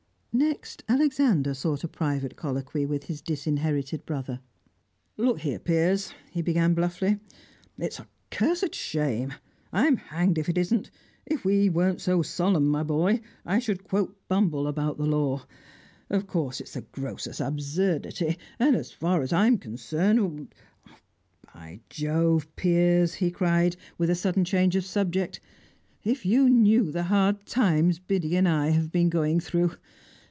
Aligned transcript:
Next, 0.33 0.81
Alexander 0.87 1.53
sought 1.53 1.83
a 1.83 1.89
private 1.89 2.37
colloquy 2.37 2.85
with 2.85 3.03
his 3.03 3.21
disinherited 3.21 4.05
brother. 4.05 4.39
"Look 5.17 5.41
here, 5.41 5.59
Piers," 5.59 6.13
he 6.31 6.41
began 6.41 6.73
bluffly, 6.73 7.19
"it's 7.77 7.99
a 7.99 8.07
cursed 8.31 8.73
shame! 8.73 9.33
I'm 9.73 9.97
hanged 9.97 10.37
if 10.37 10.47
it 10.47 10.57
isn't! 10.57 10.89
If 11.25 11.43
we 11.43 11.67
weren't 11.69 11.99
so 11.99 12.21
solemn, 12.21 12.65
my 12.69 12.81
boy, 12.81 13.19
I 13.45 13.59
should 13.59 13.83
quote 13.83 14.17
Bumble 14.29 14.67
about 14.67 14.97
the 14.97 15.05
law. 15.05 15.43
Of 16.09 16.27
course 16.27 16.61
it's 16.61 16.75
the 16.75 16.83
grossest 16.93 17.41
absurdity, 17.41 18.37
and 18.57 18.73
as 18.77 18.89
far 18.93 19.21
as 19.23 19.33
I'm 19.33 19.57
concerned. 19.57 20.55
By 21.53 21.81
Jove, 21.89 22.47
Piers!" 22.55 23.15
he 23.15 23.31
cried, 23.31 23.75
with 23.97 24.17
sudden 24.17 24.45
change 24.45 24.77
of 24.77 24.85
subject, 24.85 25.41
"if 26.05 26.25
you 26.25 26.49
knew 26.49 26.89
the 26.89 27.03
hard 27.03 27.45
times 27.45 27.99
Biddy 27.99 28.37
and 28.37 28.47
I 28.47 28.69
have 28.69 28.93
been 28.93 29.09
going 29.09 29.41
through! 29.41 29.73